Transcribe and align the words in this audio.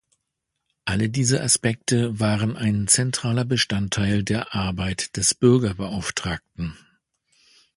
Alle 0.85 1.11
diese 1.11 1.41
Aspekte 1.43 2.19
waren 2.19 2.57
ein 2.57 2.87
zentraler 2.87 3.45
Bestandteil 3.45 4.23
der 4.23 4.55
Arbeit 4.55 5.15
des 5.15 5.35
Bürgerbeauftragten. 5.35 6.75